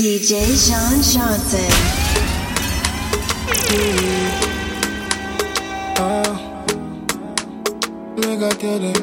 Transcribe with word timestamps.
DJ 0.00 0.32
Jean 0.56 1.02
Jeansen. 1.02 1.72
Oh, 5.98 6.32
nigga 8.16 8.48
tell 8.58 8.78
them. 8.78 8.94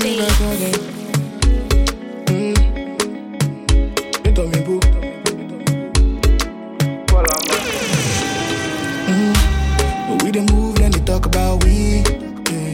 Nigga 0.00 0.28
tell 0.38 0.56
them. 0.56 0.78
Mm. 2.32 2.56
They 4.22 4.32
told 4.32 4.48
me 4.56 4.60
boo. 4.64 4.80
Mm. 9.06 9.34
We 10.22 10.28
move, 10.50 10.76
then 10.76 10.92
they 10.92 11.00
talk 11.00 11.26
about 11.26 11.62
we. 11.64 12.02
Yeah. 12.48 12.72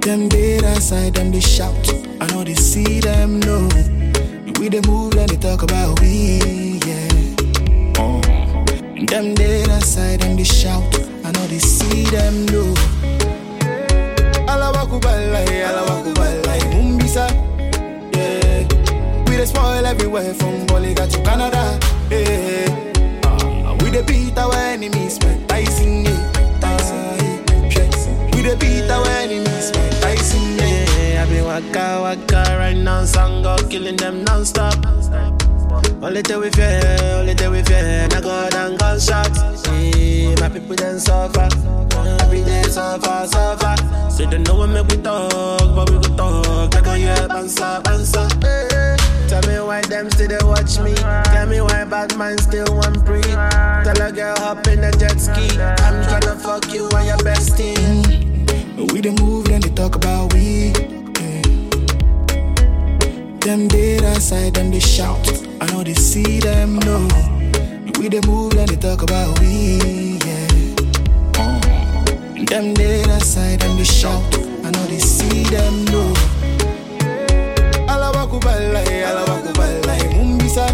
Them 0.00 0.28
dead 0.28 0.64
outside, 0.64 1.14
them 1.14 1.30
they 1.30 1.38
shout. 1.38 1.88
I 2.20 2.26
know 2.32 2.42
they 2.42 2.54
see 2.54 2.98
them, 2.98 3.38
no. 3.38 3.68
We 4.62 4.68
the 4.68 4.80
move, 4.86 5.10
then 5.14 5.26
they 5.26 5.36
talk 5.36 5.64
about 5.64 5.98
we. 6.00 6.38
Yeah. 6.86 7.98
Oh. 7.98 8.20
Them 9.10 9.34
dead 9.34 9.68
outside, 9.68 10.20
them 10.20 10.36
they 10.36 10.44
shout. 10.44 10.84
I 11.24 11.32
know 11.32 11.46
they 11.48 11.58
see 11.58 12.04
them, 12.04 12.46
no. 12.46 12.72
Alawakubalai, 14.46 15.66
alawakubalai, 15.66 16.60
mumbisa. 16.70 17.26
Yeah. 18.14 18.62
We 19.26 19.36
the 19.36 19.46
spoil 19.46 19.84
everywhere 19.84 20.32
from 20.32 20.64
Boliga 20.68 21.10
to 21.10 21.20
Canada. 21.24 21.80
Yeah. 22.08 22.70
Ah, 23.24 23.74
we 23.82 23.90
the 23.90 24.04
beat 24.06 24.38
our 24.38 24.54
enemies, 24.54 25.18
man. 25.22 25.44
Tyson, 25.48 26.04
yeah. 26.04 26.32
Ah, 26.62 26.78
yeah. 27.18 28.30
We 28.32 28.42
the 28.42 28.56
beat 28.60 28.88
our 28.88 29.08
enemies, 29.08 29.48
waka 31.52 32.00
waka 32.00 32.56
right 32.56 32.76
now, 32.76 33.04
Sango 33.04 33.56
killing 33.68 33.96
them 33.96 34.24
non-stop. 34.24 34.74
Only 36.02 36.22
till 36.22 36.40
we 36.40 36.50
fear, 36.50 36.80
only 37.18 37.34
till 37.34 37.52
we 37.52 37.62
fear, 37.62 38.08
na 38.08 38.20
God 38.20 38.54
and 38.54 38.78
gunshots. 38.78 39.68
My 40.40 40.48
people 40.48 40.74
then 40.76 40.98
suffer, 40.98 41.48
every 42.22 42.42
day 42.42 42.62
suffer, 42.62 43.26
suffer. 43.26 43.74
Say 44.10 44.26
they 44.26 44.38
know 44.38 44.56
what 44.56 44.68
make 44.68 44.86
we 44.88 44.96
talk, 45.02 45.74
but 45.76 45.90
we 45.90 45.96
go 45.98 46.16
talk 46.16 46.74
like 46.74 46.86
a 46.86 46.98
yeah, 46.98 47.36
answer, 47.36 47.82
answer. 47.86 48.28
Hey, 48.40 48.96
tell 49.28 49.42
me 49.42 49.60
why 49.60 49.82
them 49.82 50.10
still 50.10 50.28
they 50.28 50.38
watch 50.42 50.78
me. 50.80 50.94
Tell 51.34 51.46
me 51.46 51.60
why 51.60 51.84
bad 51.84 52.16
man 52.16 52.38
still 52.38 52.66
want 52.70 53.04
breathe. 53.04 53.24
Tell 53.84 54.00
a 54.00 54.10
girl 54.10 54.36
hop 54.38 54.66
in 54.68 54.84
a 54.84 54.90
jet 54.92 55.20
ski. 55.20 55.60
I'm 55.60 56.00
tryna 56.08 56.40
fuck 56.40 56.72
you 56.72 56.88
and 56.96 57.06
your 57.06 57.18
bestie. 57.18 58.32
We 58.92 59.00
the 59.02 59.12
move, 59.20 59.44
then 59.46 59.60
they 59.60 59.70
talk 59.70 59.96
about 59.96 60.32
we. 60.32 61.01
Them 63.42 63.66
dead 63.66 64.04
outside, 64.04 64.54
them 64.54 64.70
they 64.70 64.78
shout. 64.78 65.18
I 65.60 65.66
know 65.72 65.82
they 65.82 65.94
see 65.94 66.38
them, 66.38 66.78
no. 66.78 67.08
We 67.98 68.08
the 68.08 68.22
move, 68.24 68.54
and 68.54 68.68
they 68.68 68.76
talk 68.76 69.02
about 69.02 69.36
we. 69.40 70.16
Yeah. 70.24 71.42
Uh. 71.42 72.44
Them 72.44 72.72
dead 72.74 73.08
outside, 73.08 73.58
them 73.58 73.76
they 73.76 73.82
shout. 73.82 74.22
I 74.64 74.70
know 74.70 74.86
they 74.86 75.00
see 75.00 75.42
them, 75.42 75.84
no. 75.86 76.14
Alawakubalai, 77.88 79.02
alawakubalai, 79.10 80.14
mumbisa. 80.14 80.66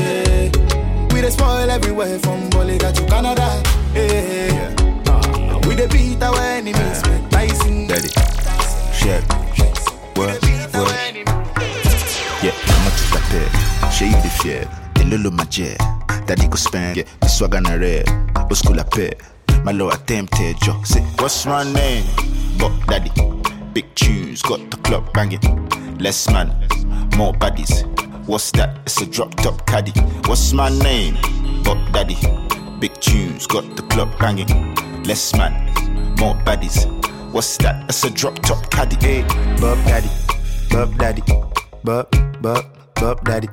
Yeah. 0.00 1.14
We 1.14 1.20
the 1.20 1.30
spoil 1.30 1.70
everywhere 1.70 2.18
from 2.18 2.50
Boliga 2.50 2.92
to 2.92 3.06
Canada. 3.06 3.62
Yeah. 3.94 4.74
Uh, 5.06 5.60
we 5.68 5.76
the 5.76 5.86
beat 5.92 6.20
our 6.20 6.36
enemies, 6.36 7.02
man. 7.06 7.30
Tyson. 7.30 7.86
Daddy. 7.86 8.08
Check. 8.92 9.45
Share 13.96 14.08
you 14.08 14.20
the 14.20 14.28
fear. 14.28 14.68
The 14.96 15.04
lolo. 15.16 15.30
Daddy 16.26 16.48
go 16.48 16.56
spend. 16.56 16.98
Yeah, 16.98 17.04
the. 17.22 18.04
But 18.34 18.54
school 18.54 18.76
pair. 18.84 19.14
My 19.64 19.72
low 19.72 19.88
attempted. 19.88 20.58
Say, 20.84 21.00
what's 21.18 21.46
my 21.46 21.64
name? 21.64 22.04
But 22.58 22.76
daddy. 22.86 23.10
Big 23.72 23.86
tunes, 23.94 24.42
got 24.42 24.70
the 24.70 24.76
club 24.84 25.10
banging. 25.14 25.40
Less 25.98 26.28
man, 26.30 26.48
more 27.16 27.32
baddies. 27.32 27.86
What's 28.26 28.50
that? 28.50 28.80
It's 28.84 29.00
a 29.00 29.06
drop 29.06 29.34
top 29.36 29.66
caddy. 29.66 29.92
What's 30.26 30.52
my 30.52 30.68
name? 30.68 31.16
But 31.64 31.78
daddy. 31.92 32.18
Big 32.78 32.92
tunes, 33.00 33.46
got 33.46 33.76
the 33.76 33.82
club 33.84 34.10
banging. 34.18 34.74
Less 35.04 35.34
man, 35.34 35.72
more 36.20 36.34
baddies. 36.44 36.84
What's 37.32 37.56
that? 37.58 37.88
It's 37.88 38.04
a 38.04 38.10
drop 38.10 38.40
top 38.40 38.70
caddy. 38.70 38.96
Hey, 38.96 39.22
Bop 39.58 39.78
daddy, 39.86 40.10
Bop 40.68 40.94
daddy, 40.98 41.22
Bob, 41.82 42.10
Bob, 42.42 42.75
Bop 43.00 43.24
daddy, 43.24 43.48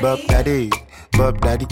Bop 0.00 0.20
daddy, 0.28 0.70
Bop 1.12 1.40
daddy, 1.40 1.66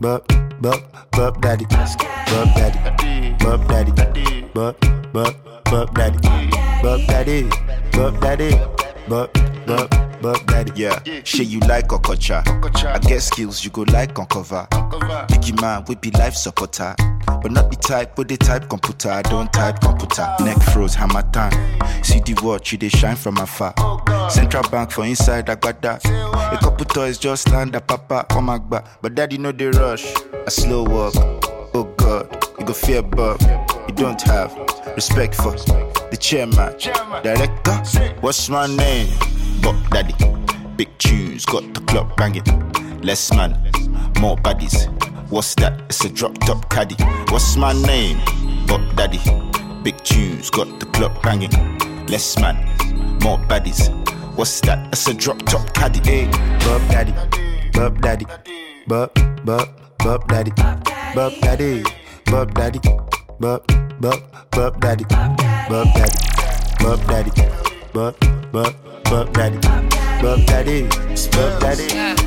Bob, 0.00 0.26
Bob, 0.60 0.80
Bop 1.12 1.40
daddy, 1.40 1.64
Bop 1.64 2.54
daddy, 2.54 3.34
Bop 3.38 3.66
daddy, 3.68 3.92
Bob, 4.54 4.76
Bob, 5.12 5.34
Bop 5.64 5.94
daddy, 5.94 6.18
Bop 6.82 7.00
daddy, 7.06 7.48
Bop 7.92 8.20
daddy, 8.20 8.50
Bob, 9.08 9.32
Bob, 9.66 10.22
Bop 10.22 10.46
daddy. 10.46 10.72
Yeah, 10.76 10.98
shit 11.24 11.46
you 11.48 11.60
like 11.60 11.88
Okocha. 11.88 12.42
I 12.86 12.98
get 12.98 13.22
skills 13.22 13.64
you 13.64 13.70
go 13.70 13.82
like 13.88 14.18
on 14.18 14.26
cover. 14.26 14.66
Biggie 14.70 15.60
man, 15.60 15.84
we 15.88 15.94
be 15.94 16.10
life 16.12 16.34
supporter. 16.34 16.94
But 17.42 17.52
not 17.52 17.70
the 17.70 17.76
type, 17.76 18.16
but 18.16 18.28
the 18.28 18.36
type 18.36 18.68
computer. 18.68 19.10
I 19.10 19.22
don't 19.22 19.52
type 19.52 19.80
computer. 19.80 20.26
Neck 20.40 20.62
froze, 20.62 20.94
hammer 20.94 21.22
time. 21.32 21.52
See 22.04 22.20
the 22.20 22.38
watch, 22.42 22.72
you 22.72 22.78
they 22.78 22.88
shine 22.88 23.16
from 23.16 23.38
afar. 23.38 23.74
Central 24.30 24.62
bank 24.70 24.90
for 24.90 25.04
inside, 25.04 25.48
I 25.48 25.54
got 25.54 25.80
that. 25.82 26.04
A 26.04 26.58
couple 26.60 26.84
toys 26.84 27.18
just 27.18 27.50
land 27.50 27.74
a 27.74 27.80
papa 27.80 28.26
on 28.36 28.44
my 28.44 28.58
back. 28.58 28.86
But 29.00 29.14
daddy 29.14 29.38
know 29.38 29.52
they 29.52 29.68
rush. 29.68 30.12
A 30.46 30.50
slow 30.50 30.84
walk. 30.84 31.14
Oh 31.72 31.84
God, 31.96 32.26
you 32.58 32.66
go 32.66 32.72
fear 32.72 33.02
Bob. 33.02 33.40
You 33.88 33.94
don't 33.94 34.20
have 34.22 34.54
respect 34.94 35.34
for 35.34 35.52
the 35.52 36.16
chairman, 36.20 36.76
director. 37.22 37.76
What's 38.20 38.48
my 38.48 38.66
name? 38.66 39.08
Bop 39.62 39.76
Daddy. 39.90 40.14
Big 40.76 40.88
tunes, 40.98 41.44
got 41.44 41.62
the 41.74 41.80
club 41.82 42.16
banging. 42.16 42.44
Less 43.02 43.32
man, 43.32 43.52
more 44.18 44.36
baddies. 44.36 44.88
What's 45.30 45.54
that? 45.56 45.80
It's 45.88 46.04
a 46.04 46.08
drop 46.10 46.36
top 46.40 46.68
caddy. 46.70 46.96
What's 47.28 47.56
my 47.56 47.72
name? 47.72 48.18
Bop 48.66 48.80
Daddy. 48.96 49.20
Big 49.84 49.96
tunes, 50.02 50.50
got 50.50 50.80
the 50.80 50.86
club 50.86 51.22
banging. 51.22 51.52
Less 52.08 52.36
man, 52.40 52.56
more 53.22 53.38
baddies. 53.38 53.94
What's 54.34 54.60
that? 54.62 54.88
It's 54.92 55.06
a 55.06 55.14
drop 55.14 55.38
top 55.42 55.72
caddy. 55.72 56.00
Hey, 56.00 56.26
Bop 56.66 56.82
Daddy, 56.90 57.14
Bop 57.72 58.00
Daddy, 58.00 58.26
Bob, 58.88 59.14
Bob, 59.44 59.68
Bop 59.98 60.26
Daddy, 60.26 60.50
Bop 61.14 61.32
Daddy, 61.40 61.84
Bop 62.26 62.52
Daddy, 62.52 62.80
Bob, 63.38 63.64
Bob, 64.00 64.20
Bop 64.50 64.80
Daddy, 64.80 65.04
Bop 65.04 65.86
Daddy, 65.94 66.18
Bop 66.80 67.06
Daddy, 67.06 67.30
Bob, 67.92 68.16
Bob, 68.50 68.74
Bop 69.04 69.32
Daddy, 69.32 69.58
Bop 70.20 70.46
Daddy, 70.46 70.88
Bop 71.30 71.60
Daddy. 71.60 72.19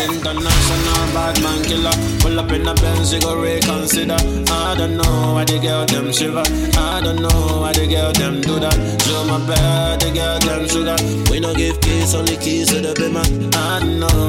International 0.00 1.02
bad 1.14 1.42
man 1.42 1.62
killer. 1.64 1.92
Pull 2.20 2.38
up 2.38 2.50
in 2.52 2.66
a 2.66 2.74
Benz, 2.74 3.12
you 3.12 3.20
go 3.20 3.36
reconsider. 3.36 4.16
I 4.50 4.74
don't 4.78 4.96
know 4.96 5.34
why 5.34 5.44
the 5.44 5.58
girl 5.58 5.84
them 5.86 6.12
shiver. 6.12 6.44
I 6.78 7.00
don't 7.02 7.20
know 7.20 7.60
why 7.60 7.72
the 7.72 7.86
girl 7.86 8.12
them 8.12 8.40
do 8.40 8.58
that. 8.60 8.76
Show 9.04 9.24
my 9.24 9.38
bed, 9.46 10.00
the 10.00 10.10
girl 10.10 10.38
them 10.40 10.68
sugar. 10.68 10.96
We 11.30 11.40
no 11.40 11.54
give 11.54 11.80
keys, 11.80 12.14
only 12.14 12.36
keys 12.36 12.68
to 12.68 12.80
the 12.80 12.94
bima. 12.94 13.22
I 13.54 13.80
don't 13.80 14.00
know 14.00 14.19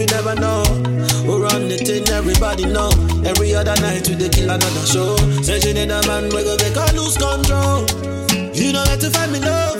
you 0.00 0.06
never 0.06 0.34
know. 0.34 0.62
We 1.28 1.36
run 1.36 1.68
the 1.68 1.76
thing, 1.76 2.08
everybody 2.08 2.64
know. 2.66 2.88
Every 3.24 3.54
other 3.54 3.76
night 3.80 4.08
we 4.08 4.16
dey 4.16 4.28
kill 4.30 4.50
another 4.50 4.86
show. 4.86 5.16
Say 5.44 5.60
she 5.60 5.72
need 5.72 5.90
a 5.90 6.00
man, 6.08 6.24
we 6.32 6.42
go 6.42 6.56
make 6.56 6.74
her 6.74 6.90
lose 6.96 7.16
control. 7.20 7.84
You 8.56 8.72
know 8.72 8.82
where 8.88 8.96
to 8.96 9.10
find 9.10 9.32
me 9.32 9.40
love. 9.40 9.76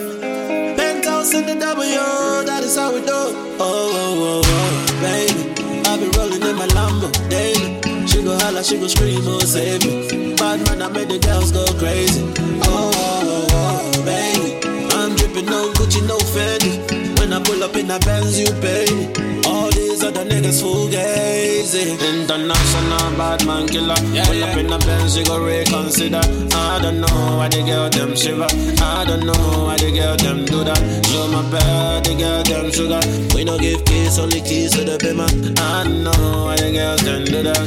Penthouse 0.77 1.33
in 1.35 1.47
the 1.47 1.57
W, 1.57 2.45
that 2.47 2.63
is 2.63 2.77
how 2.77 2.93
we 2.93 3.01
do. 3.01 3.09
Oh, 3.09 3.65
oh, 3.65 3.97
oh, 3.97 4.43
oh, 4.45 5.01
baby. 5.01 5.57
I 5.89 5.97
be 5.97 6.07
rolling 6.17 6.43
in 6.45 6.57
my 6.57 6.69
Lambo 6.77 7.09
daily. 7.29 7.81
She 8.07 8.23
go 8.23 8.37
holla, 8.39 8.63
she 8.63 8.79
go 8.79 8.87
scream, 8.87 9.21
oh, 9.25 9.41
save 9.41 9.85
me. 9.85 10.35
Bad 10.37 10.61
man, 10.69 10.83
I 10.83 10.89
made 10.93 11.09
the 11.09 11.19
girls 11.19 11.51
go 11.53 11.65
crazy. 11.81 12.21
Oh, 12.69 12.93
oh, 12.95 13.23
oh, 13.25 13.47
oh 13.51 14.05
baby. 14.05 14.61
I'm 14.93 15.17
dripping 15.17 15.47
no 15.47 15.73
Gucci, 15.73 16.07
no 16.07 16.19
Fendi. 16.19 17.19
When 17.19 17.33
I 17.33 17.43
pull 17.43 17.63
up 17.65 17.75
in 17.77 17.91
a 17.91 17.99
Benz, 18.01 18.39
you 18.39 18.53
pay 18.61 18.85
me. 18.93 19.09
All 19.47 19.70
these 20.01 20.09
other 20.09 20.25
niggas 20.25 20.63
who 20.63 20.89
fugazi. 20.89 21.99
International 22.01 23.17
bad 23.17 23.47
man 23.47 23.67
killer. 23.69 23.95
pull 23.95 24.45
up 24.45 24.57
in 24.57 24.73
a 24.73 24.79
Benz, 24.79 25.17
you 25.17 25.25
go 25.25 25.39
reconsider. 25.45 26.21
I 26.55 26.81
don't 26.83 27.01
know 27.01 27.37
why 27.37 27.49
the 27.49 27.63
girl 27.63 27.91
them 27.91 28.17
shiver. 28.17 28.49
I 28.83 29.05
don't 29.05 29.27
know 29.27 29.65
why 29.65 29.77
the 29.77 29.91
girl 29.93 30.17
them 30.17 30.45
do 30.45 30.65
that. 30.65 30.81
Show 31.07 31.29
my 31.29 31.43
bed, 31.51 32.05
the 32.05 32.15
girl 32.15 32.43
them 32.43 32.71
sugar. 32.73 33.01
We 33.35 33.45
no 33.45 33.59
give 33.59 33.85
keys, 33.85 34.19
only 34.19 34.41
keys 34.41 34.73
to 34.73 34.85
the 34.85 34.97
bima. 34.99 35.27
I 35.59 35.85
don't 35.85 36.05
know 36.05 36.45
why 36.47 36.57
the 36.57 36.73
girls 36.73 37.03
them 37.03 37.25
do 37.25 37.43
that. 37.43 37.67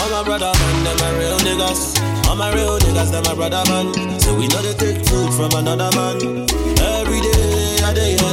All 0.00 0.10
my 0.10 0.22
brother 0.24 0.52
man, 0.52 0.84
them 0.84 0.96
my 1.00 1.10
real 1.18 1.38
niggas. 1.38 2.28
All 2.28 2.36
my 2.36 2.52
real 2.52 2.78
niggas, 2.78 3.10
them 3.10 3.22
my 3.24 3.34
brother 3.34 3.62
man. 3.70 4.20
So 4.20 4.34
we 4.34 4.48
know 4.48 4.60
they 4.60 4.74
take 4.74 5.06
food 5.06 5.32
from 5.34 5.52
another 5.56 5.90
man. 5.96 6.46
Every 6.78 6.97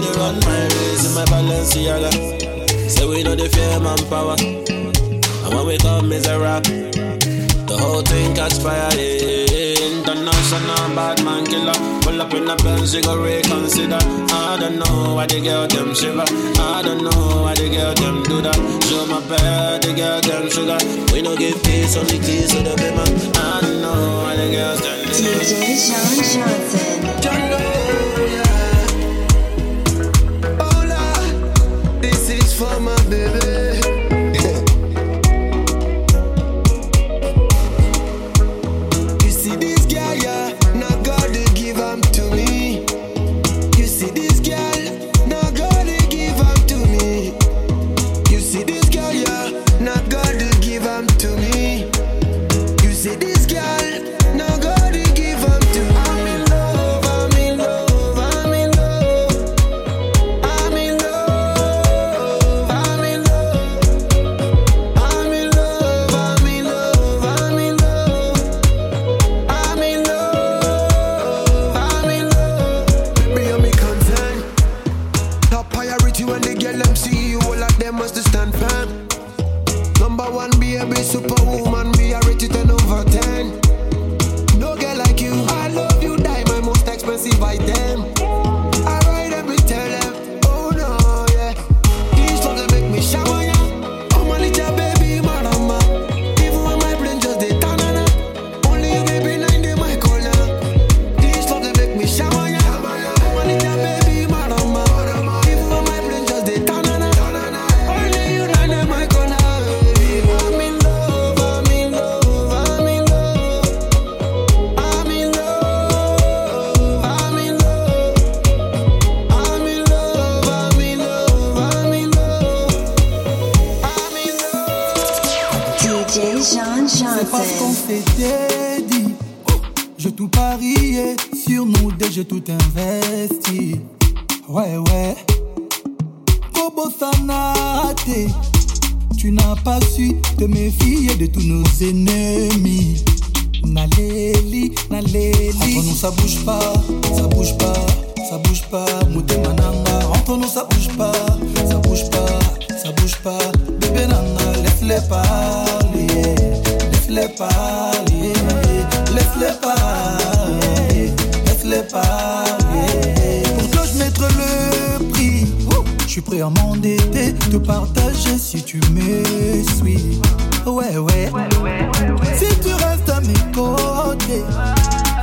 day, 0.01 0.07
I 0.07 0.11
day, 0.11 0.15
I 0.15 0.15
they 0.15 0.19
run 0.19 0.39
my 0.39 0.61
race 0.63 1.05
in 1.05 1.13
my 1.13 1.25
Balenciaga. 1.25 2.89
So 2.89 3.09
we 3.09 3.23
know 3.23 3.35
they 3.35 3.47
fear 3.47 3.79
manpower. 3.79 4.35
And 4.39 5.53
when 5.53 5.67
we 5.67 5.77
come, 5.77 6.11
it's 6.11 6.27
a 6.27 6.39
rap. 6.39 6.63
The 6.63 7.77
whole 7.77 8.01
thing 8.01 8.35
catch 8.35 8.53
fire, 8.53 8.93
yeah. 8.93 9.99
International 10.05 10.95
bad 10.95 11.23
man 11.23 11.45
killer. 11.45 11.73
Pull 12.01 12.21
up 12.21 12.33
in 12.33 12.45
the 12.45 12.55
Benz, 12.63 12.93
you 12.93 13.01
go 13.01 13.17
reconsider. 13.17 13.97
I 13.97 14.57
don't 14.59 14.77
know 14.77 15.15
why 15.15 15.25
the 15.25 15.41
girl 15.41 15.67
them 15.67 15.93
shiver. 15.95 16.25
I 16.59 16.81
don't 16.83 17.03
know 17.03 17.41
why 17.41 17.55
the 17.55 17.69
girl 17.69 17.93
them 17.93 18.23
do 18.23 18.41
that. 18.41 18.55
Show 18.85 19.05
my 19.07 19.19
bed, 19.27 19.81
the 19.81 19.93
girl 19.93 20.21
them 20.21 20.49
sugar. 20.49 20.77
We 21.13 21.21
no 21.21 21.35
give 21.35 21.61
peace, 21.63 21.97
only 21.97 22.19
keys 22.19 22.51
to 22.51 22.61
the 22.63 22.75
big. 22.77 22.93
I 23.35 23.61
don't 23.61 23.81
know 23.81 24.23
why 24.23 24.35
the 24.35 24.51
girls 24.51 24.81
them 24.81 24.97
do 25.05 25.11
that. 25.11 25.41
DJ 25.41 25.75
Jean 25.75 26.15
Jeansen. 26.21 26.85
Hola, 27.25 27.74
baby. 33.09 33.54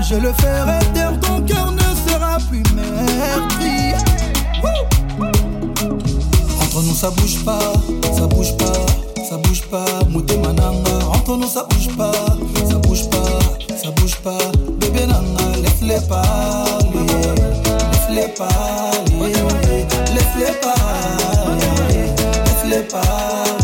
Je 0.02 0.16
le 0.16 0.32
ferai 0.32 0.78
taire, 0.94 1.18
ton 1.20 1.40
cœur 1.42 1.70
ne 1.72 2.10
sera 2.10 2.38
plus 2.50 2.62
meurtri. 2.74 3.94
Entre 6.60 6.82
nous 6.82 6.94
ça 6.94 7.10
bouge 7.10 7.44
pas, 7.44 7.72
ça 8.14 8.26
bouge 8.26 8.56
pas, 8.56 8.86
ça 9.28 9.36
bouge 9.38 9.62
pas, 9.70 9.84
Mouté 10.08 10.36
Mananga. 10.38 11.06
Entre 11.12 11.36
nous 11.36 11.46
ça 11.46 11.66
bouge 11.70 11.96
pas, 11.96 12.12
ça 12.68 12.78
bouge 12.78 13.08
pas, 13.10 13.38
ça 13.76 13.90
bouge 13.92 14.16
pas, 14.16 14.38
bébé 14.80 15.06
Nanga, 15.06 15.56
laisse-les 15.62 16.00
parler, 16.08 17.06
laisse-les 17.92 18.28
parler, 18.34 19.32
laisse-les 20.14 20.52
parler, 20.60 21.62
laisse-les 22.44 22.82
parler. 22.88 23.61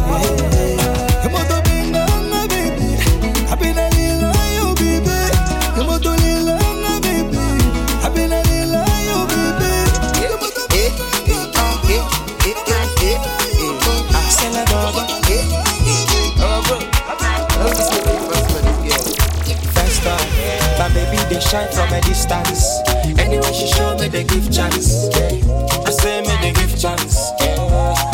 Shine 21.48 21.68
from 21.72 21.92
a 21.92 22.00
distance. 22.02 22.80
Anyway, 23.18 23.52
she 23.52 23.66
show 23.66 23.96
me 23.96 24.08
the 24.08 24.22
gift 24.24 24.52
chance. 24.52 25.08
I 25.16 25.90
say 25.90 26.20
me 26.20 26.34
the 26.44 26.52
gift 26.52 26.76
chance. 26.80 27.32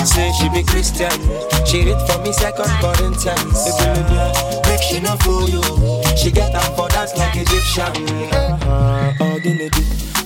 Say 0.09 0.31
she 0.39 0.49
be 0.51 0.63
Christian. 0.63 1.11
She 1.67 1.83
read 1.85 1.99
for 2.07 2.23
me 2.23 2.33
second 2.33 2.71
Corinthians. 2.79 3.59
Make 4.69 4.83
she 4.83 5.01
no 5.01 5.17
fool 5.23 5.49
you. 5.49 5.63
She 6.17 6.31
get 6.31 6.55
up 6.55 6.77
for 6.77 6.89
dance 6.89 7.17
like 7.17 7.35
Egyptian. 7.35 7.91
Uh-huh. 8.33 9.13
Oh, 9.21 9.39
guinea 9.43 9.69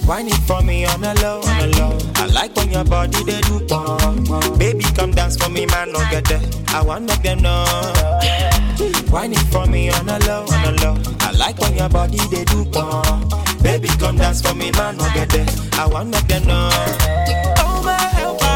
Whine 0.04 0.28
it 0.28 0.40
for 0.46 0.62
me 0.62 0.84
on 0.86 1.04
a 1.04 1.14
low, 1.22 1.40
on 1.42 1.60
a 1.60 1.66
low. 1.78 1.98
I 2.16 2.26
like 2.26 2.54
when 2.56 2.70
your 2.70 2.84
body 2.84 3.22
they 3.24 3.40
do 3.42 3.60
pong. 3.66 4.24
Baby, 4.58 4.84
come 4.94 5.12
dance 5.12 5.36
for 5.36 5.48
me, 5.48 5.66
man, 5.66 5.92
no 5.92 6.00
get 6.10 6.24
there. 6.24 6.40
I 6.68 6.82
want 6.82 7.04
make 7.04 7.22
them 7.22 7.40
know. 7.40 7.64
Whine 9.10 9.32
it 9.32 9.46
for 9.52 9.66
me 9.66 9.90
on 9.90 10.08
a 10.08 10.18
low, 10.26 10.44
on 10.44 10.64
a 10.64 10.82
low. 10.82 11.17
Like 11.38 11.59
when 11.61 11.76
your 11.76 11.88
body 11.88 12.18
they 12.30 12.45
do 12.45 12.64
pong. 12.66 13.30
Baby, 13.62 13.88
come 13.99 14.16
dance 14.16 14.42
for 14.42 14.54
me, 14.54 14.71
man, 14.73 14.97
no 14.97 15.09
get. 15.14 15.33
I 15.78 15.87
want 15.87 16.11
make 16.11 16.26
them 16.26 16.45
know. 16.47 16.68
Oh 17.62 17.83
my 17.85 17.97
helper, 18.18 18.48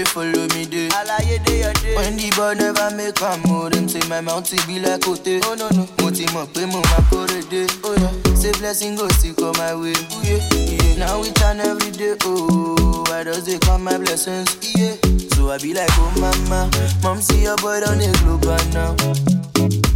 they 0.00 0.10
follow 0.10 0.46
me 0.56 0.64
day. 0.64 0.88
Alaye 0.88 1.44
dey 1.44 1.60
your 1.60 1.72
day. 1.74 1.94
When 1.96 2.16
the 2.16 2.30
boy 2.36 2.54
never 2.54 2.88
make 2.96 3.20
am 3.22 3.42
mo, 3.44 3.68
them 3.68 3.88
say 3.88 4.00
my 4.08 4.20
mouth 4.20 4.48
be 4.66 4.80
like 4.80 5.06
ote. 5.06 5.44
Oh 5.44 5.54
no 5.54 5.68
no, 5.76 5.84
Moti 6.00 6.24
mọ̀ 6.32 6.46
pé 6.54 6.64
mo 6.72 6.80
máa 6.90 7.02
kórè 7.10 7.40
dé. 7.50 7.66
Oh 7.84 7.94
yeah, 8.00 8.34
say 8.34 8.52
blessing 8.58 8.96
go 8.96 9.08
still 9.08 9.34
come 9.34 9.52
my 9.58 9.74
way. 9.74 9.92
Ooh, 9.92 10.22
yeah, 10.24 10.40
yeah. 10.56 10.96
Now 11.04 11.20
we 11.20 11.28
and 11.44 11.60
every 11.60 11.90
day, 11.90 12.16
oh, 12.24 13.04
why 13.08 13.24
does 13.24 13.44
they 13.44 13.58
come 13.58 13.84
my 13.84 13.98
blessings? 13.98 14.48
Yeah. 14.76 14.96
So 15.34 15.50
I 15.50 15.58
be 15.58 15.74
like, 15.74 15.90
oh 15.98 16.12
mama, 16.20 16.70
mom 17.02 17.20
see 17.20 17.42
your 17.42 17.56
boy 17.58 17.80
on 17.84 17.98
the 18.00 18.08
globe 18.24 18.48
now. 18.72 18.96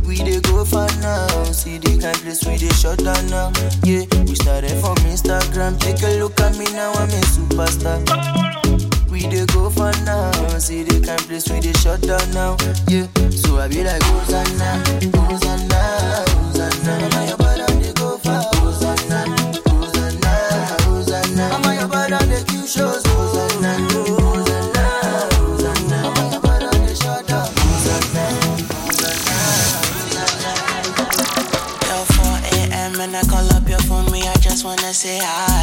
We 0.07 0.17
dey 0.17 0.41
go 0.41 0.65
far 0.65 0.89
now, 1.01 1.45
see 1.53 1.79
the 1.79 1.97
kind 2.01 2.19
place 2.21 2.45
we 2.45 2.57
dey 2.59 2.73
shut 2.77 2.99
down 3.01 3.25
now. 3.33 3.53
Yeah, 3.85 4.05
we 4.29 4.35
started 4.35 4.77
from 4.81 4.97
Instagram, 5.09 5.79
take 5.81 6.03
a 6.03 6.19
look 6.21 6.39
at 6.41 6.57
me 6.59 6.67
now, 6.77 6.93
I'm 6.93 7.09
a 7.09 7.21
superstar 7.33 8.54
we 9.25 9.31
dey 9.31 9.47
go 9.47 9.71
for 9.71 9.91
now. 10.05 10.31
See 10.59 10.83
the 10.83 11.01
kind 11.05 11.21
place 11.27 11.49
we 11.51 11.61
dey 11.61 11.73
shut 11.75 12.01
down 12.03 12.31
now. 12.33 12.57
Yeah, 12.89 13.07
so 13.31 13.59
I 13.59 13.69
be 13.69 13.83
like 13.85 14.03
Hosanna, 14.03 14.83
Hosanna, 15.17 15.81
Hosanna. 16.53 16.93
Mama, 17.01 17.27
your 17.27 17.37
body 17.37 17.67
dey 17.83 17.93
go 17.95 18.19
far. 18.19 18.43
Hosanna, 18.61 19.25
Hosanna, 19.69 20.33
Hosanna. 20.85 21.49
Mama, 21.49 21.75
your 21.75 21.89
body 21.89 22.19
dey 22.29 22.45
kill 22.45 22.67
shows. 22.67 23.03
Hosanna, 23.07 23.73
Hosanna, 23.93 24.85
Hosanna. 25.41 25.99
Mama, 26.03 26.23
your 26.33 26.41
brother 26.41 26.71
dey 26.87 26.95
shut 26.95 27.27
down. 27.27 27.47
Hosanna, 27.49 28.25
Hosanna, 28.73 29.39
Hosanna. 30.05 30.53
Yo, 31.89 31.97
4 32.05 32.41
a.m. 32.61 33.01
and 33.01 33.17
I 33.17 33.23
call 33.29 33.49
up 33.57 33.69
your 33.69 33.81
phone, 33.89 34.11
me 34.13 34.23
I 34.29 34.35
just 34.37 34.65
wanna 34.65 34.93
say 34.95 35.19
hi. 35.23 35.54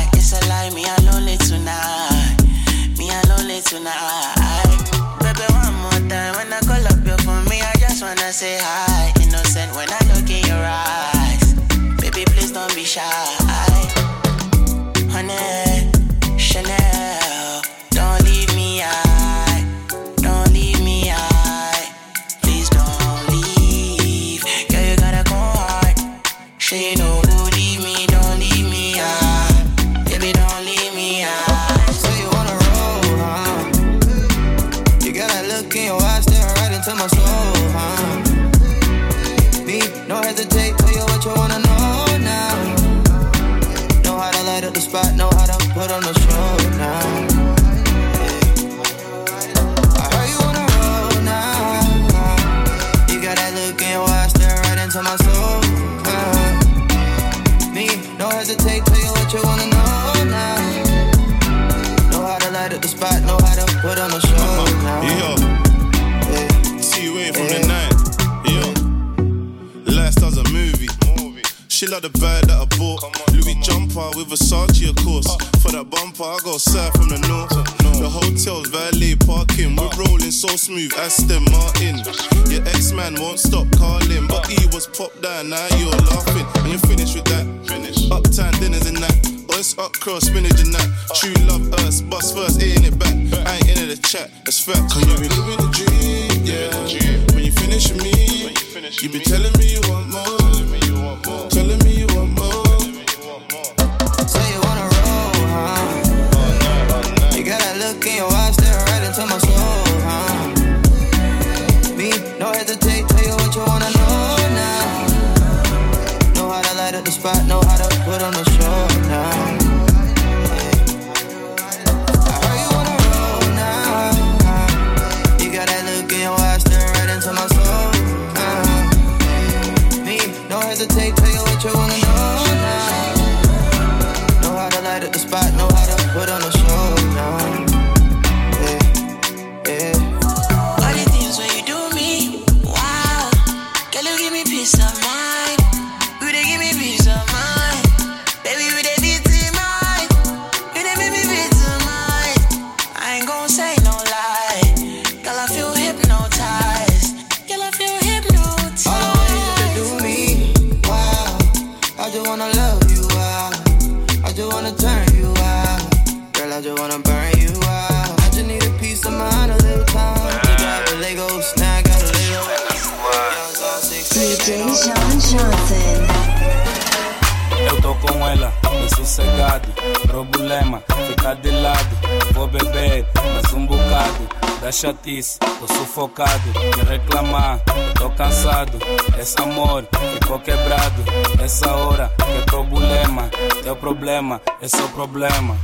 Chatice, 184.72 185.38
tô 185.40 185.68
sufocado. 185.68 186.51
De 186.51 186.84
reclamar, 186.84 187.60
tô 187.96 188.10
cansado. 188.12 188.80
Esse 189.20 189.40
amor 189.42 189.88
ficou 190.13 190.40
quebrado. 190.40 191.04
Essa 191.44 191.72
hora 191.72 192.12
é 192.20 192.46
problema. 192.46 193.30
Teu 193.63 193.75
problema, 193.75 194.42
esse 194.62 194.80
é 194.80 194.84
o 194.84 194.90
problema. 194.90 195.58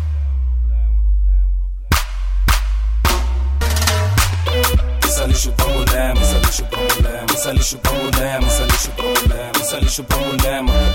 Isso 5.06 5.24
é 5.24 5.28
lixo 5.28 5.52
problema, 5.54 6.22
isso 6.22 6.36
é 6.36 6.40
lixo 6.40 6.64
problema, 6.66 7.26
isso 7.34 7.50
é 7.50 7.54
lixo 7.54 7.78
problema, 7.80 8.48
isso 8.48 8.62
é 8.62 8.66
lixo 8.66 8.92
problema, 8.92 9.52
isso 9.62 9.76
é 9.76 9.80
lixo. 9.80 10.06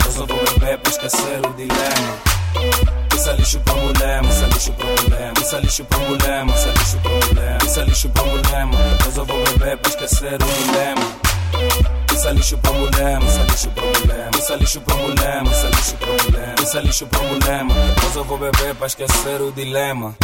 Eu 0.05 0.13
só 0.13 0.27
vou 0.27 0.39
beber 0.45 0.79
pra 0.79 0.91
esquecer 0.91 1.41
o 1.47 1.53
dilema. 1.55 3.02
Isso 3.23 3.31
é 3.31 3.37
lixo 3.37 3.61
pra 3.61 3.75
mulher, 3.75 4.21
mas 4.25 4.35
isso 4.35 4.43
é 4.43 4.49
lixo 4.49 4.73
pra 4.73 4.87
mulher. 4.89 5.33
Isso 5.41 5.55
é 5.55 5.61
lixo 5.61 5.85
pra 5.85 5.99
mulher, 6.01 6.45
mas 6.45 6.59
isso 6.59 6.69
é 6.69 6.73
lixo 6.73 6.99
pra 6.99 7.11
mulher. 7.13 7.59
Isso 7.65 7.81
é 7.81 7.85
lixo 7.85 8.09
pra 8.09 8.23
mulher, 8.25 8.67
mas 8.67 9.17
eu 9.17 9.25
vou 9.25 9.45
beber 9.45 9.77
pra 9.77 9.91
esquecer 9.91 10.35
o 10.35 10.39
dilema. 10.39 11.07
Isso 12.13 12.29
é 12.29 12.33
lixo 12.33 12.59
pra 12.59 12.73
mulher, 12.73 13.21
mas 13.21 13.37
é 13.39 13.43
lixo 13.45 13.69
pra 13.71 13.85
mulher. 13.85 14.31
Isso 14.37 14.53
é 14.53 14.57
lixo 14.57 14.81
pra 14.81 14.97
mulher, 14.97 15.45
mas 15.45 15.65
é 15.65 15.69
lixo 15.69 15.95
pra 15.95 16.09
mulher. 16.09 16.55
Isso 16.61 16.77
é 16.77 16.81
lixo 16.83 17.07
pra 17.07 17.21
mulher, 17.21 17.65
mas 17.65 18.17
eu 18.17 18.25
vou 18.25 18.39
beber 18.39 18.75
pra 18.75 18.89
esquecer 18.89 19.41
o 19.41 19.53
dilema. 19.53 20.17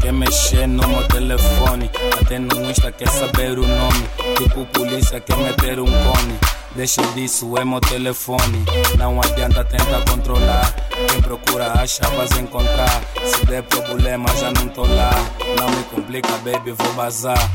Quer 0.00 0.12
mexer 0.12 0.66
no 0.66 0.86
meu 0.86 1.06
telefone, 1.08 1.90
até 2.20 2.38
no 2.38 2.70
Insta 2.70 2.90
quer 2.92 3.08
saber 3.08 3.58
o 3.58 3.66
nome. 3.66 4.08
Tipo 4.36 4.66
polícia 4.66 5.20
quer 5.20 5.36
meter 5.36 5.78
um 5.80 5.86
cone. 5.86 6.38
Deixa 6.74 7.02
disso, 7.14 7.56
é 7.58 7.64
meu 7.64 7.80
telefone. 7.80 8.64
Não 8.98 9.20
adianta 9.20 9.64
tentar 9.64 10.02
controlar. 10.10 10.74
Quem 11.08 11.20
procura 11.20 11.72
acha, 11.72 12.08
vais 12.10 12.32
encontrar. 12.38 13.02
Se 13.24 13.44
der 13.46 13.62
problema, 13.62 14.28
já 14.36 14.50
não 14.52 14.68
tô 14.68 14.82
lá. 14.82 15.12
Não 15.58 15.68
me 15.68 15.82
complica, 15.84 16.32
baby, 16.38 16.72
vou 16.72 16.92
bazar. 16.94 17.50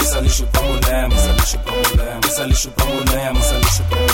Isso 0.00 0.18
é 0.18 0.20
lixo 0.20 0.46
problema, 0.46 1.14
isso 1.14 1.28
é 1.28 1.32
lixo 1.32 1.58
problema, 1.60 2.20
isso 2.26 2.42
é 2.42 2.46
lixo 2.46 2.70
problema, 2.70 3.40
isso 3.40 3.54
é 3.54 3.58
lixo 3.58 3.82
problema, 3.84 4.11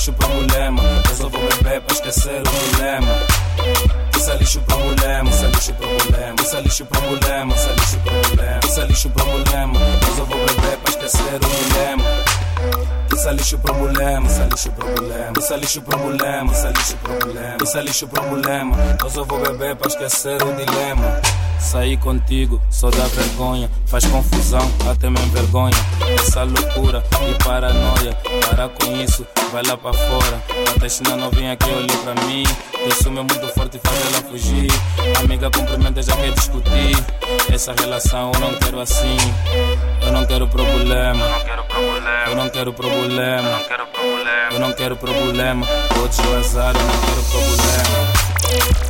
isso 0.00 0.10
é 0.10 0.12
lixo 0.12 0.12
problema. 0.14 0.82
Eu 1.10 1.16
só 1.16 1.28
vou 1.28 1.40
beber 1.40 1.80
pra 1.82 1.94
esquecer 1.94 2.40
o 2.40 2.72
dilema. 2.72 3.12
Isso 4.16 4.30
é 4.30 4.36
lixo 4.36 4.60
problema, 4.62 5.30
isso 5.30 5.44
é 5.44 5.48
lixo 5.48 5.74
problema, 5.74 6.36
isso 6.40 6.56
é 6.56 6.60
lixo 6.60 6.86
problema, 6.86 7.54
isso 7.54 7.68
é 7.68 7.72
lixo 7.74 7.98
problema, 8.00 8.60
isso 8.64 8.80
é 8.80 8.86
lixo 8.86 9.10
problema. 9.10 9.80
Eu 10.08 10.16
só 10.16 10.24
vou 10.24 10.38
beber 10.38 10.78
pra 10.78 10.90
esquecer 10.90 11.34
o 11.34 11.38
dilema. 11.38 12.04
Isso 13.14 13.28
é 13.28 13.32
lixo 13.32 13.58
problema, 13.58 14.26
isso 14.26 14.40
é 14.40 14.44
lixo 14.46 14.70
problema, 14.70 15.32
isso 15.38 15.52
é 15.52 15.56
lixo 15.58 15.82
problema, 15.82 16.52
isso 16.52 16.66
é 16.66 16.70
lixo 16.72 16.96
problema, 16.96 17.56
isso 17.62 17.78
é 17.78 17.82
lixo 17.82 18.08
problema. 18.08 18.76
Eu 19.02 19.10
só 19.10 19.24
vou 19.24 19.38
beber 19.40 19.76
pra 19.76 19.88
esquecer 19.88 20.42
o 20.42 20.52
dilema. 20.54 21.20
Sair 21.60 21.96
contigo 21.98 22.60
só 22.70 22.90
dá 22.90 23.04
vergonha, 23.04 23.70
faz 23.86 24.04
confusão, 24.06 24.68
até 24.90 25.08
me 25.08 25.20
envergonha. 25.20 25.76
Essa 26.18 26.42
loucura 26.42 27.04
e 27.28 27.44
paranoia, 27.44 28.12
para 28.48 28.68
com 28.68 28.96
isso, 29.00 29.24
vai 29.52 29.62
lá 29.62 29.76
pra 29.76 29.92
fora. 29.92 30.42
Até 30.74 30.88
China 30.88 31.16
novinha 31.16 31.56
que 31.56 31.70
olhe 31.70 31.96
pra 31.98 32.14
mim, 32.26 32.42
teu 32.72 32.92
ciúme 32.96 33.18
é 33.18 33.22
muito 33.22 33.54
forte 33.54 33.76
e 33.76 33.80
faz 33.86 34.00
ela 34.06 34.22
fugir. 34.28 34.70
Amiga, 35.22 35.50
cumprimenta, 35.50 36.02
já 36.02 36.16
quer 36.16 36.32
discutir. 36.32 36.96
Essa 37.52 37.72
relação 37.72 38.32
eu 38.34 38.40
não 38.40 38.54
quero 38.54 38.80
assim, 38.80 39.16
eu 40.02 40.12
não 40.12 40.26
quero 40.26 40.48
problema. 40.48 41.24
Eu 41.24 42.36
não 42.36 42.48
quero 42.48 42.72
problema, 42.72 43.60
eu 44.50 44.58
não 44.58 44.72
quero 44.72 44.96
problema. 44.96 45.66
Podes 45.94 46.18
vazar, 46.18 46.74
eu 46.74 46.82
não 46.82 47.00
quero 47.00 47.22
problema. 47.24 48.89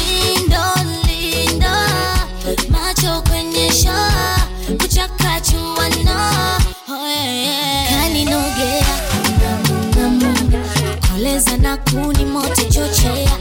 koleza 11.11 11.57
na 11.57 11.77
kuni 11.77 12.25
moto 12.25 12.63
chochea. 12.63 13.31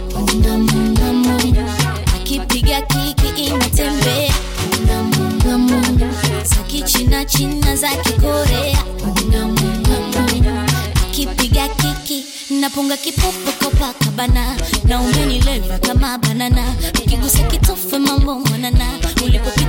Akipiga 2.16 2.80
kiki 2.82 3.44
inatembea 3.44 4.32
kichina 6.66 7.24
china 7.24 7.76
za 7.76 7.88
kikorea 7.88 8.78
akipiga 11.10 11.68
kiki 11.68 12.24
napunga 12.60 12.96
kipopo 12.96 13.52
kopakabana 13.64 14.56
na 14.84 15.00
umenileva 15.00 15.78
kama 15.78 16.18
banana. 16.18 16.74
Ukigusa 17.04 17.38
kitofe 17.42 17.98
mambo 17.98 18.34
mwanana 18.34 18.86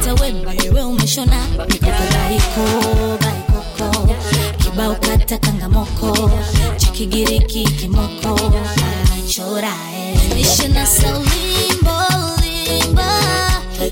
ulipopita 0.01 0.13
wembewe 0.23 0.83
umeshona. 0.83 1.45
Mikopo 1.69 2.03
baikoko 3.21 4.15
kibao 4.63 4.95
kata 4.95 5.37
kangamoko 5.37 6.31
chikigiriki 6.77 7.63
kimoko. 7.63 8.39
Chorae 9.27 10.13
eh. 10.13 10.41
ishina 10.41 10.85
saulimbo 10.85 12.01
limba 12.41 13.09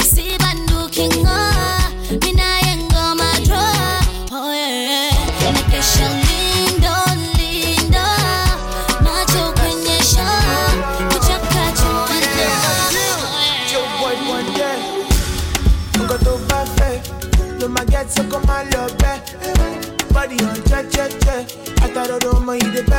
sibandukinga 0.04 0.39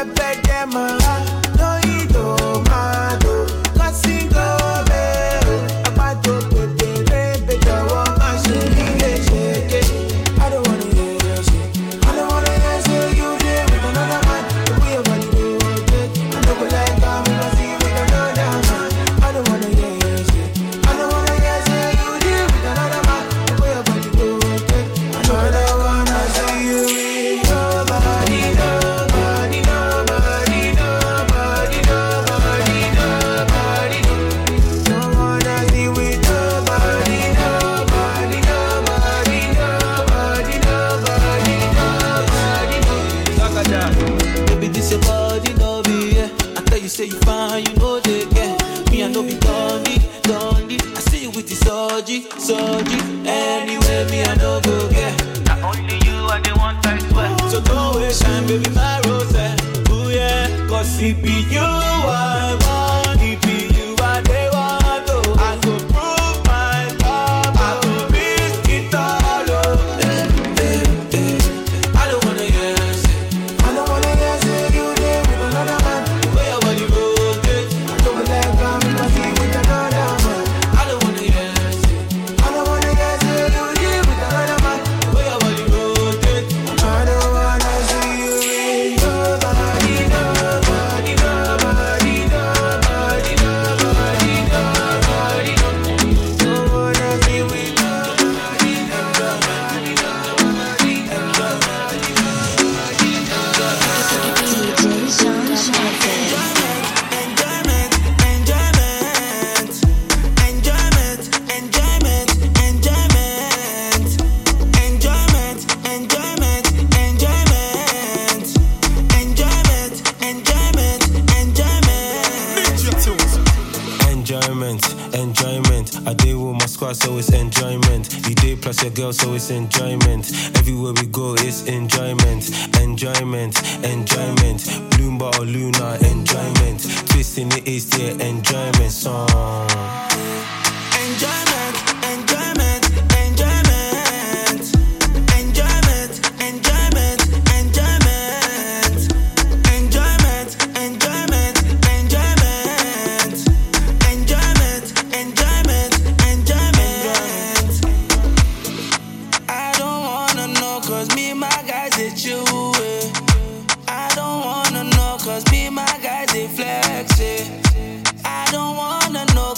ọmọ 0.05 0.07
ìdè 0.07 0.17
pẹ́pẹ́ 0.17 0.35
dẹ́ 0.47 1.00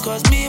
cause 0.02 0.22
me 0.30 0.41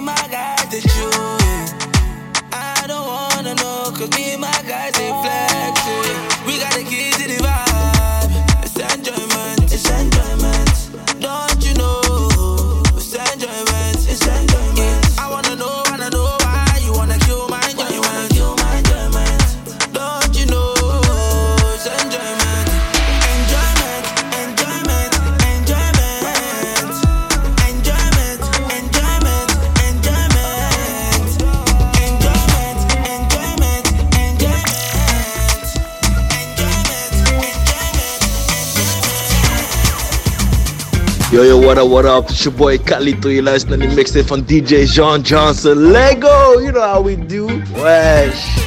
what 41.65 41.77
up, 41.77 41.89
what 41.89 42.05
up? 42.05 42.29
It's 42.29 42.43
your 42.43 42.53
boy 42.53 42.77
K-Lito. 42.77 43.33
You're 43.33 43.43
listening 43.43 43.79
to 43.79 43.95
mixed 43.95 44.15
mixtape 44.15 44.27
from 44.27 44.43
DJ 44.43 44.85
Jean 44.85 45.23
Jeansen. 45.23 45.93
Lego, 45.93 46.59
you 46.59 46.71
know 46.71 46.81
how 46.81 47.01
we 47.01 47.15
do. 47.15 47.47
Wesh. 47.75 48.57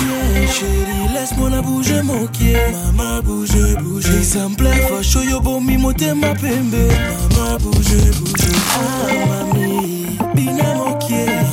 Yeah, 0.00 0.46
chérie, 0.46 1.08
laisse-moi 1.14 1.62
bouger 1.62 2.02
ma 6.14 6.34
pembe. 6.34 6.88
Ah, 8.76 9.08
mami, 9.28 10.18
bina. 10.34 11.43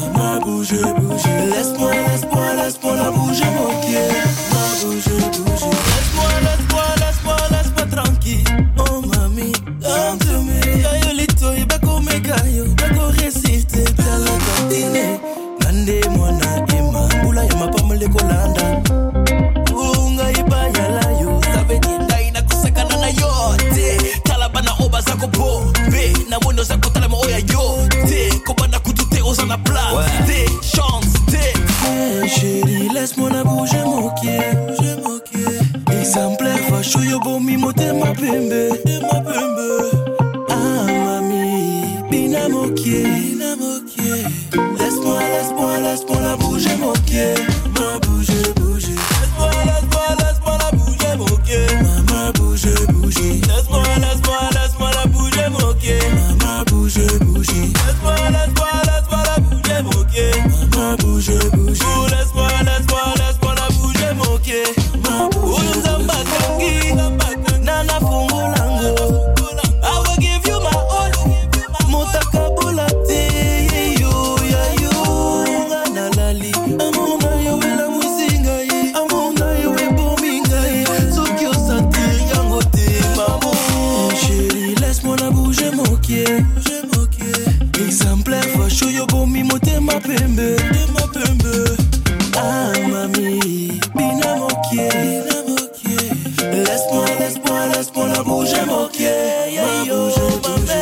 la 98.22 98.28
bouger 98.30 98.66
mon 98.68 98.88
pied, 98.88 99.10
yeah, 99.52 99.84
yo, 99.84 100.10
ma 100.44 100.56
babe. 100.68 100.82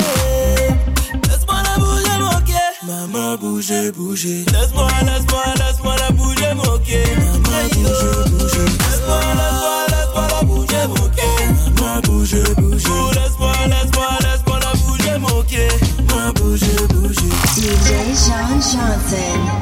Laisse-moi 1.28 1.62
la 1.64 1.76
bouger 1.80 2.20
mon 2.20 2.42
pied, 2.42 2.68
maman 2.86 3.38
bouger, 3.38 3.92
bouger. 3.92 4.46
Laisse-moi, 4.52 4.90
laisse-moi, 5.06 5.44
laisse-moi 5.58 5.96
la 5.98 6.12
bouger 6.12 6.54
mon 6.56 6.80
pied, 6.80 7.04
maman 7.16 7.68
bouger, 7.72 8.30
bouger. 8.32 8.66
Laisse-moi, 8.84 9.22
laisse-moi, 9.40 9.86
laisse-moi 9.90 10.28
la 10.32 10.42
bouger 10.48 10.88
mon 10.88 11.10
pied, 11.16 11.34
maman 11.80 12.02
bouger, 12.02 12.44
bouger. 12.58 12.90
Laisse-moi, 13.16 13.54
laisse-moi, 13.68 14.08
laisse-moi 14.22 14.60
la 14.60 14.74
bouger 14.82 15.18
mon 15.20 15.44
pied, 15.44 15.68
maman 16.10 16.34
bouger, 16.34 16.88
bouger. 16.90 17.32
DJ 17.56 17.90
Jean 18.16 18.60
Johnson. 18.60 19.59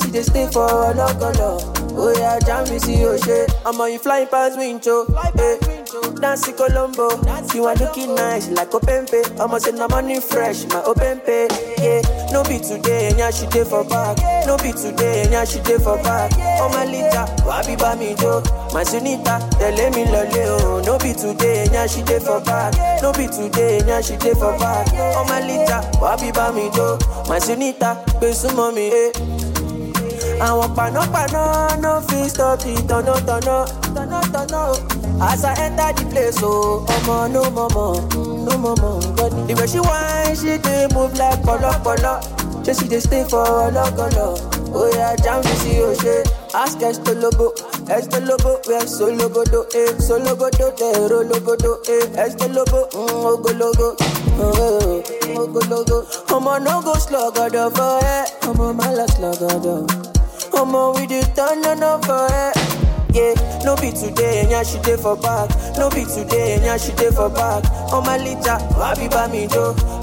She 0.00 0.10
dey 0.10 0.22
stay 0.22 0.46
for 0.52 0.68
ọlọ́gọ́lọ́? 0.68 1.54
Oya 2.04 2.38
jam 2.46 2.62
mi 2.70 2.78
sí 2.84 2.94
òṣè, 3.04 3.38
ọmọ 3.68 3.84
you 3.92 3.98
fly 3.98 4.24
pass 4.32 4.56
window. 4.56 5.06
Hey. 5.36 5.58
Dancing 6.20 6.54
Colombo, 6.54 7.08
you 7.54 7.64
are 7.66 7.74
looking 7.76 8.14
nice 8.14 8.48
like 8.50 8.70
Openpe. 8.70 9.20
I'ma 9.40 9.58
say 9.58 9.72
no 9.72 9.88
money 9.88 10.20
fresh, 10.20 10.64
my 10.66 10.80
Openpe. 10.90 11.48
Yeah, 11.82 12.02
no 12.30 12.42
be 12.44 12.58
today, 12.60 13.08
and 13.18 13.34
she 13.34 13.46
dey 13.46 13.64
for 13.64 13.84
back. 13.84 14.18
No 14.46 14.56
be 14.58 14.70
today, 14.72 15.22
and 15.34 15.48
she 15.48 15.58
dey 15.60 15.78
for 15.78 15.96
back. 16.04 16.30
Oh 16.60 16.68
my 16.74 16.84
lita, 16.84 17.24
wabi 17.46 17.74
ba 17.76 17.96
mi 17.96 18.14
jo. 18.20 18.40
My 18.74 18.84
sunita, 18.84 19.34
tell 19.58 19.78
me 19.96 20.04
lole 20.12 20.60
oh. 20.60 20.82
No 20.86 20.98
be 20.98 21.12
today, 21.14 21.66
and 21.74 21.90
she 21.90 22.02
dey 22.02 22.20
for 22.20 22.40
back. 22.42 22.74
No 23.02 23.12
be 23.12 23.26
today, 23.26 23.80
and 23.80 24.04
she 24.04 24.16
dey 24.16 24.34
for 24.34 24.52
back. 24.58 24.86
Oh 25.16 25.24
my 25.26 25.40
lita, 25.40 25.78
wabi 26.00 26.30
ba 26.32 26.52
mi 26.52 26.70
jo. 26.70 26.98
My 27.28 27.38
sunita, 27.40 27.96
be 28.20 28.28
sumo 28.32 28.72
mi 28.74 28.88
eh. 28.92 29.10
Àwọn 30.46 30.68
panápaná 30.76 31.42
no 31.82 31.92
fit 32.08 32.30
stop 32.30 32.60
tọ̀nà 32.88 33.14
tọ̀nà 33.28 34.60
o. 34.72 34.74
As 35.22 35.44
I 35.44 35.52
enter 35.64 35.92
the 35.96 36.04
place, 36.10 36.42
oh, 36.42 36.84
ọmọ 36.94 37.16
no 37.34 37.42
mọ̀mọ̀, 37.56 37.92
no 38.46 38.52
mọ̀mọ̀. 38.64 39.46
The 39.46 39.54
way 39.58 39.66
she 39.72 39.80
whine, 39.88 40.34
she 40.40 40.56
dey 40.64 40.86
move 40.94 41.12
like 41.18 41.40
pọ̀lọ́pọ̀lọ́. 41.46 42.16
Ṣé 42.64 42.72
she 42.78 42.86
dey 42.92 43.00
stay 43.00 43.24
for 43.30 43.44
ọlọ́gọ́lọ́? 43.66 44.28
Oya 44.80 45.08
jam 45.24 45.38
mi 45.44 45.54
sí 45.62 45.72
òṣè. 45.88 46.16
Ask 46.62 46.80
Estolobo, 46.88 47.46
Estolobo, 47.96 48.52
where 48.66 48.86
Sologodo, 48.96 49.60
eh, 49.80 49.92
Sologodo, 50.06 50.66
tẹ̀rọ 50.78 51.18
logodo, 51.30 51.72
eh, 51.94 52.04
Estolobo, 52.24 52.80
mm, 52.94 53.24
ogologo, 53.30 53.88
oh, 54.42 55.02
ogologo. 55.42 55.98
Ọmọ 56.34 56.52
no 56.64 56.74
go 56.86 56.94
slogodo 57.04 57.62
for 57.76 57.94
ẹ, 58.16 58.18
ọmọ 58.48 58.66
má 58.78 58.86
lọ 58.96 59.06
slogodo. 60.50 60.62
Ọmọ 60.62 60.94
we 60.96 61.06
dey 61.06 61.22
turn 61.36 61.82
on 61.82 62.02
for 62.02 62.28
ẹ. 62.30 62.52
Yeah, 63.12 63.34
no 63.64 63.74
be 63.74 63.90
today, 63.90 64.46
and 64.54 64.64
she 64.66 64.78
dey 64.82 64.96
for 64.96 65.16
back. 65.16 65.50
No 65.76 65.90
be 65.90 66.04
today, 66.04 66.60
and 66.64 66.80
she 66.80 66.92
dey 66.92 67.10
for 67.10 67.28
back. 67.28 67.64
Oh 67.92 68.00
my 68.00 68.16
lita, 68.16 68.56
wabi. 68.78 69.08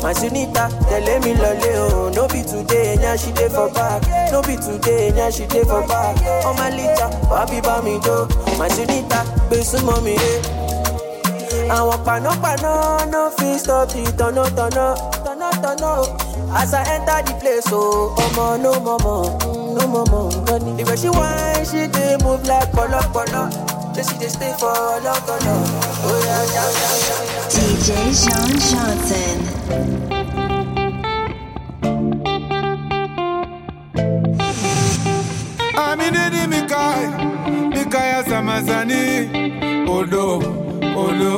My 0.04 0.14
sunita, 0.14 0.68
tell 0.90 1.20
me 1.22 1.34
lole 1.36 1.78
oh. 1.78 2.12
No 2.14 2.28
be 2.28 2.44
today, 2.44 2.98
and 3.02 3.18
she 3.20 3.32
dey 3.32 3.48
for 3.48 3.70
back. 3.72 4.02
No 4.34 4.42
be 4.42 4.58
today, 4.58 5.08
and 5.18 5.34
she 5.34 5.46
dey 5.48 5.64
for 5.64 5.88
back. 5.88 6.18
Oh 6.44 6.54
my 6.58 6.70
lita, 6.70 7.08
wabi 7.32 7.62
ba 7.62 7.82
mi 7.82 7.98
jo. 8.04 8.28
My 8.60 8.68
sunita, 8.68 9.24
be 9.50 9.58
sumo 9.64 10.02
mi 10.04 10.16
eh. 10.16 10.42
Àwọn 11.70 11.98
panápaná 12.06 13.06
no 13.12 13.30
fit 13.38 13.60
stop 13.60 13.88
the 13.90 14.04
tọ̀nà 14.20 14.44
tọ̀nà 14.58 14.86
tọ̀nà 15.26 15.50
tọ̀nà. 15.64 15.92
As 16.60 16.74
I 16.74 16.82
enter 16.96 17.20
the 17.26 17.34
place, 17.42 17.72
oh, 17.74 18.16
ọmọ 18.24 18.46
no 18.64 18.72
mọ̀mọ̀ 18.86 19.07
gbọ́ni. 21.02 21.02
The 21.02 21.10
way 21.10 21.10
she 21.10 21.10
whine, 21.10 21.66
she 21.66 21.88
dey 21.92 22.18
move 22.24 22.44
like 22.48 22.72
pọ̀lọ́pọ̀lọ́. 22.76 23.46
Ṣé 23.96 24.02
she 24.08 24.16
dey 24.20 24.30
stay 24.30 24.54
for 24.60 24.74
ọlọ́gọ́lọ́? 24.96 25.58
Oya 26.10 26.38
jam 26.54 26.72
jam 26.80 26.96
jam 27.08 27.24
jam. 27.32 27.46
DJ 27.54 27.88
Jean 28.22 28.52
Jeansen. 28.68 29.38
Aminidi 35.76 36.48
Mikai, 36.52 37.06
Mikaya 37.74 38.24
Samazani, 38.24 39.88
Odo, 39.88 40.38
Odo, 40.38 40.46
Odo, 41.04 41.34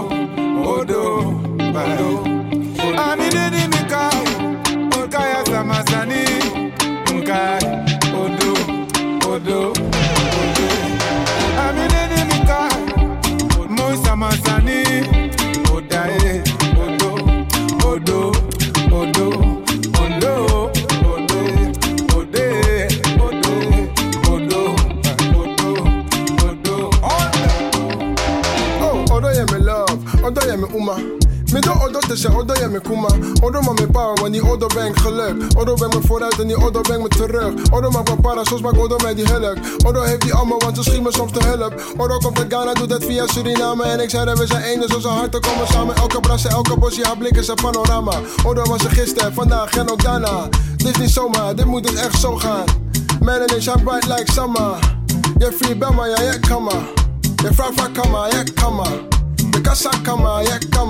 do 32.22 32.38
odo 32.38 32.54
je 32.54 32.68
me 32.68 32.80
kuma. 32.80 33.08
Odo 33.42 33.62
maar 33.62 33.74
mijn 33.74 33.92
power, 33.92 34.20
want 34.22 34.34
die 34.34 34.52
odo 34.52 34.68
brengt 34.68 35.00
geluk. 35.00 35.36
Odo 35.58 35.74
brengt 35.74 35.96
me 35.96 36.02
vooruit 36.08 36.40
en 36.40 36.48
die 36.48 36.58
odo 36.58 36.82
brengt 36.82 37.04
me 37.04 37.08
terug. 37.10 37.54
Odo 37.72 37.90
maakt 37.90 38.10
me 38.10 38.16
para, 38.22 38.44
soms 38.44 38.62
maakt 38.62 38.78
odo 38.78 38.98
mij 38.98 39.16
die 39.16 39.26
hulk. 39.26 39.58
Odo 39.86 40.02
heeft 40.02 40.22
die 40.22 40.34
allemaal, 40.34 40.60
want 40.60 40.78
ze 40.78 40.84
schiet 40.84 41.02
me 41.02 41.12
soms 41.12 41.32
te 41.32 41.44
hulp. 41.44 41.82
Odo 41.98 42.18
komt 42.18 42.38
uit 42.38 42.54
Ghana, 42.54 42.74
doet 42.74 42.90
dat 42.90 43.04
via 43.04 43.28
Suriname. 43.28 43.84
En 43.84 44.00
ik 44.00 44.10
zei 44.10 44.26
dat 44.26 44.40
we 44.40 44.48
zijn 44.48 44.64
één, 44.64 44.80
dus 44.80 44.96
onze 44.96 45.08
harten 45.08 45.42
komen 45.42 45.68
samen. 45.68 45.96
Elke 45.96 46.20
brasse, 46.20 46.48
elke 46.48 46.78
bosje, 46.78 47.04
haar 47.04 47.18
blik 47.18 47.38
is 47.38 47.48
een 47.48 47.56
panorama. 47.56 48.14
Odo 48.46 48.64
was 48.64 48.84
er 48.84 48.92
gisteren, 48.92 49.34
vandaag 49.34 49.72
en 49.78 49.92
ook 49.92 50.04
daarna. 50.04 50.48
Dit 50.78 50.88
is 50.88 50.98
niet 50.98 51.12
zomaar, 51.12 51.56
dit 51.56 51.66
moet 51.66 51.88
dus 51.88 51.96
echt 51.96 52.20
zo 52.20 52.36
gaan. 52.36 52.64
Man 53.22 53.42
and 53.42 53.62
shine 53.62 53.84
bright 53.84 54.08
like 54.08 54.32
summer. 54.32 54.98
Je 55.38 55.52
free 55.52 55.76
bama, 55.76 56.06
ja, 56.06 56.22
je 56.22 56.40
kan 56.40 56.64
maar. 56.64 56.88
Je 57.36 57.54
vaak 57.54 57.94
kan 57.94 58.12
maar, 58.12 58.36
je 58.36 58.44
kan 58.54 58.76
maar. 58.76 58.98
De 59.50 59.62
kassa 59.62 59.90
kan 60.04 60.22
maar, 60.22 60.44
je 60.44 60.58
kan 60.70 60.90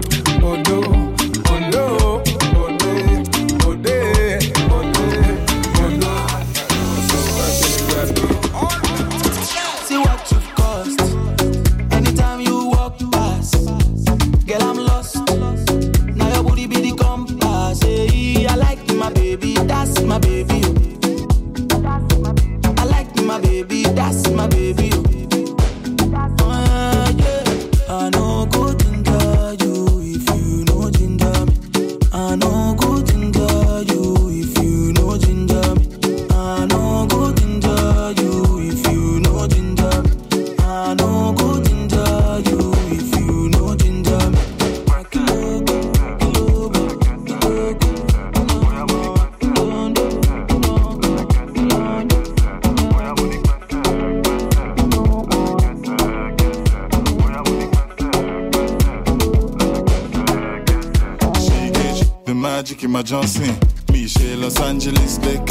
Johnson. 63.03 63.57
Me 63.91 64.07
Los 64.37 64.59
Angeles 64.59 65.19
Baker. 65.19 65.50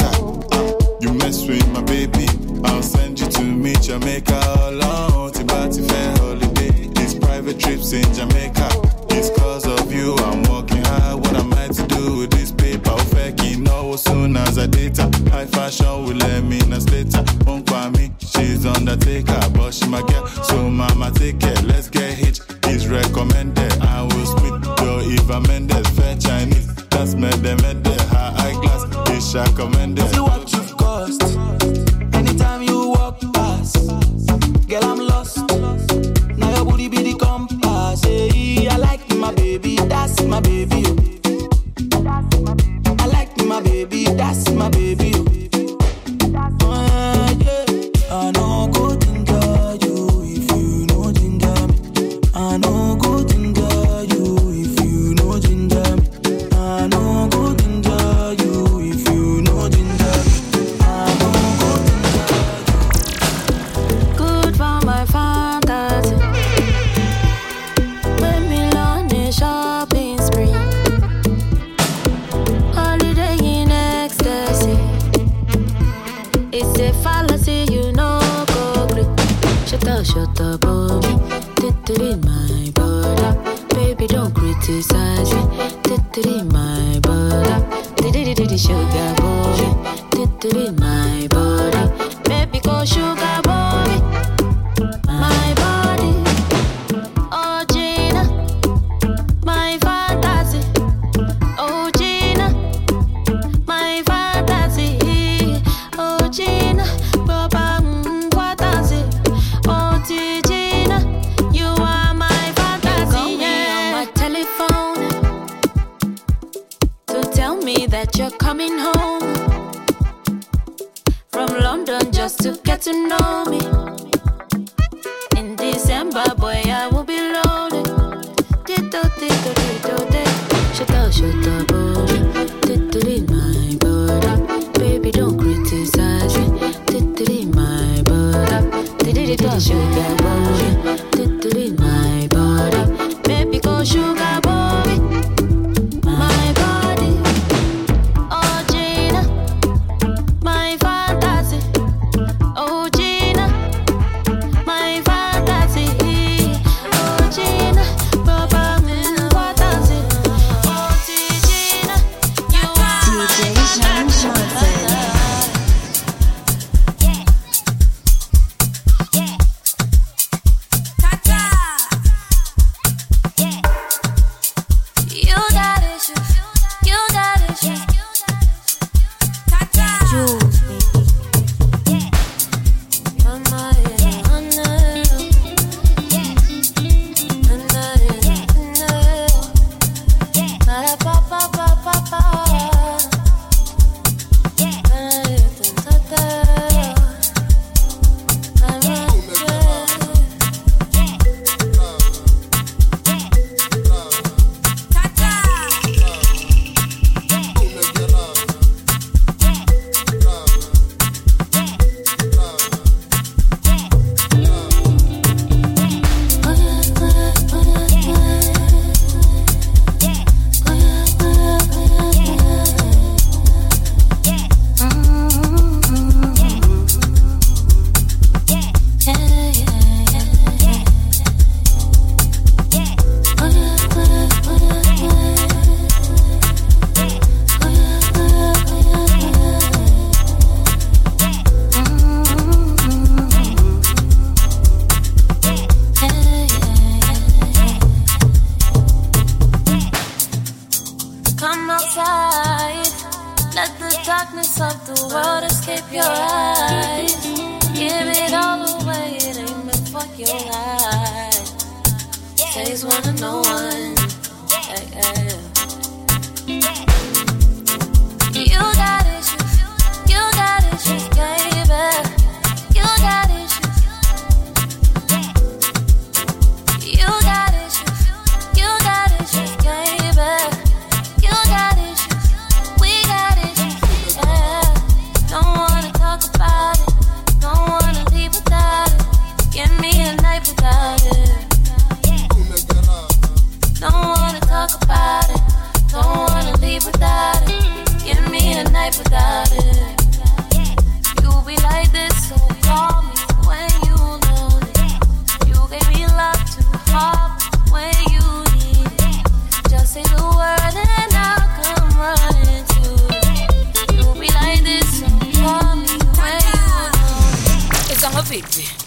位。 318.41 318.80